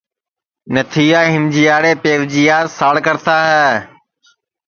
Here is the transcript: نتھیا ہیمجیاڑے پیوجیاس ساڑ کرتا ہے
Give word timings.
نتھیا 0.73 1.21
ہیمجیاڑے 1.33 1.91
پیوجیاس 2.03 2.67
ساڑ 2.77 2.95
کرتا 3.05 3.37
ہے 3.51 3.69